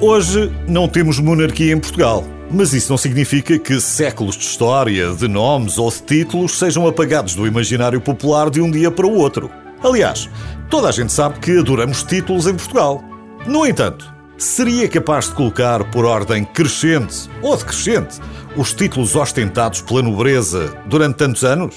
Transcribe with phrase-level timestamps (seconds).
[0.00, 5.26] Hoje não temos monarquia em Portugal, mas isso não significa que séculos de história, de
[5.26, 9.50] nomes ou de títulos sejam apagados do imaginário popular de um dia para o outro.
[9.82, 10.30] Aliás,
[10.70, 13.02] toda a gente sabe que adoramos títulos em Portugal.
[13.44, 18.20] No entanto, seria capaz de colocar por ordem crescente ou decrescente
[18.56, 21.74] os títulos ostentados pela nobreza durante tantos anos?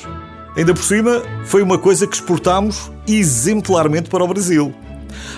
[0.55, 4.71] Ainda por cima, foi uma coisa que exportámos exemplarmente para o Brasil.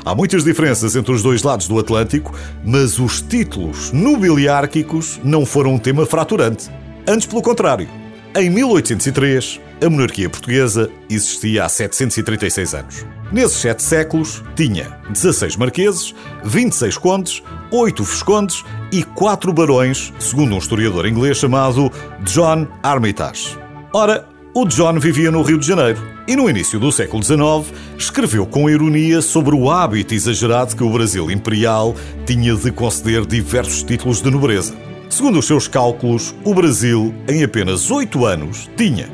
[0.03, 5.75] Há muitas diferenças entre os dois lados do Atlântico, mas os títulos nobiliárquicos não foram
[5.75, 6.69] um tema fraturante.
[7.07, 7.87] Antes, pelo contrário.
[8.35, 13.05] Em 1803, a monarquia portuguesa existia há 736 anos.
[13.31, 20.57] Nesses sete séculos, tinha 16 marqueses, 26 condes, 8 viscondes e 4 barões, segundo um
[20.57, 21.91] historiador inglês chamado
[22.23, 23.57] John Armitage.
[23.91, 28.45] Ora, o John vivia no Rio de Janeiro e, no início do século XIX, escreveu
[28.45, 34.21] com ironia sobre o hábito exagerado que o Brasil imperial tinha de conceder diversos títulos
[34.21, 34.75] de nobreza.
[35.09, 39.09] Segundo os seus cálculos, o Brasil, em apenas oito anos, tinha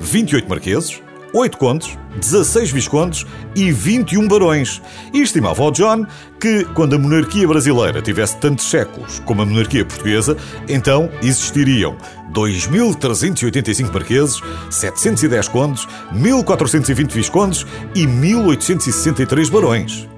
[0.00, 1.00] 28 marqueses,
[1.32, 4.80] 8 condes, 16 viscondes e 21 barões.
[5.12, 6.06] E estimava ao John
[6.40, 10.36] que, quando a monarquia brasileira tivesse tantos séculos como a monarquia portuguesa,
[10.68, 11.96] então existiriam
[12.32, 14.40] 2.385 marqueses,
[14.70, 20.08] 710 condes, 1.420 viscondes e 1.863 barões.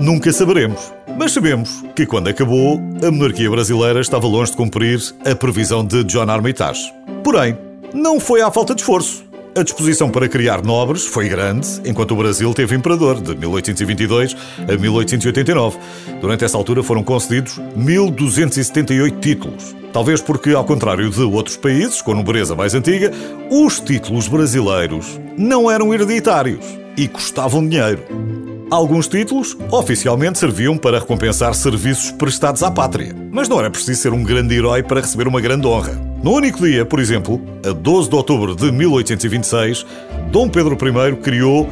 [0.00, 0.92] Nunca saberemos.
[1.18, 4.98] Mas sabemos que, quando acabou, a monarquia brasileira estava longe de cumprir
[5.30, 6.90] a previsão de John Armitage.
[7.22, 7.58] Porém,
[7.92, 9.29] não foi à falta de esforço.
[9.56, 14.76] A disposição para criar nobres foi grande, enquanto o Brasil teve imperador, de 1822 a
[14.76, 15.76] 1889.
[16.20, 19.74] Durante essa altura foram concedidos 1.278 títulos.
[19.92, 23.10] Talvez porque, ao contrário de outros países com nobreza mais antiga,
[23.50, 26.64] os títulos brasileiros não eram hereditários
[26.96, 28.04] e custavam dinheiro.
[28.70, 34.12] Alguns títulos oficialmente serviam para recompensar serviços prestados à pátria, mas não era preciso ser
[34.12, 36.09] um grande herói para receber uma grande honra.
[36.22, 39.86] No único dia, por exemplo, a 12 de outubro de 1826,
[40.30, 41.66] Dom Pedro I criou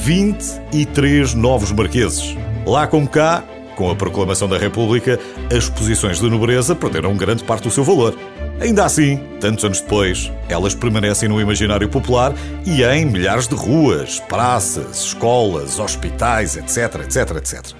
[0.00, 2.36] 23 novos marqueses.
[2.66, 3.42] Lá como cá,
[3.74, 5.18] com a proclamação da República,
[5.50, 8.14] as posições de nobreza perderam grande parte do seu valor.
[8.60, 12.34] Ainda assim, tantos anos depois, elas permanecem no imaginário popular
[12.66, 17.74] e em milhares de ruas, praças, escolas, hospitais, etc, etc, etc.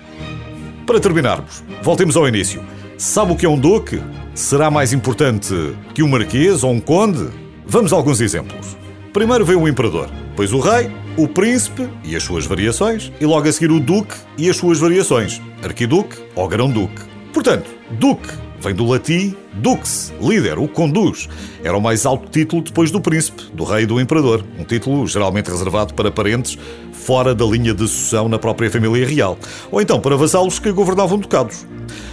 [0.87, 2.63] Para terminarmos, voltemos ao início.
[2.99, 4.01] Sabe o que é um duque?
[4.35, 5.55] Será mais importante
[5.93, 7.29] que um marquês ou um conde?
[7.67, 8.75] Vamos a alguns exemplos.
[9.13, 13.47] Primeiro vem o imperador, depois o rei, o príncipe e as suas variações, e logo
[13.47, 17.03] a seguir o duque e as suas variações, arquiduque ou grão-duque.
[17.35, 18.33] Portanto, duque
[18.67, 21.29] vem do latim dux, líder, o conduz.
[21.63, 25.07] Era o mais alto título depois do príncipe, do rei e do imperador, um título
[25.07, 26.59] geralmente reservado para parentes
[26.93, 29.39] fora da linha de sucessão na própria família real,
[29.71, 31.65] ou então para vassalos que governavam ducados.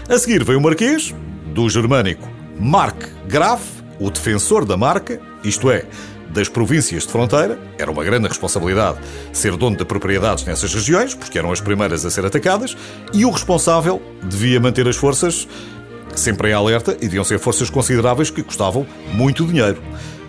[0.07, 1.13] A seguir vem o marquês,
[1.47, 3.63] do germânico Mark Graf,
[3.99, 5.85] o defensor da marca, isto é,
[6.33, 8.97] das províncias de fronteira, era uma grande responsabilidade
[9.31, 12.75] ser dono de propriedades nessas regiões, porque eram as primeiras a ser atacadas,
[13.13, 15.47] e o responsável devia manter as forças
[16.19, 19.81] sempre em alerta e deviam ser forças consideráveis que custavam muito dinheiro.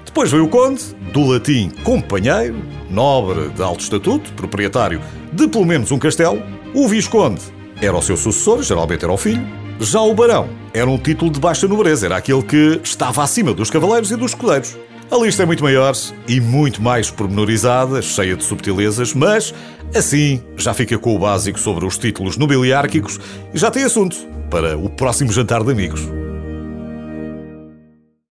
[0.05, 2.57] Depois veio o conde, do latim companheiro,
[2.89, 5.01] nobre de alto estatuto, proprietário
[5.33, 6.43] de pelo menos um castelo.
[6.73, 7.43] O visconde
[7.83, 9.45] era o seu sucessor, geralmente era o filho.
[9.81, 13.71] Já o barão era um título de baixa nobreza, era aquele que estava acima dos
[13.71, 14.77] cavaleiros e dos escudeiros.
[15.15, 15.95] A lista é muito maior
[16.27, 19.55] e muito mais pormenorizada, cheia de subtilezas, mas
[19.95, 23.21] assim já fica com o básico sobre os títulos nobiliárquicos
[23.55, 24.17] e já tem assunto
[24.51, 26.24] para o próximo jantar de amigos.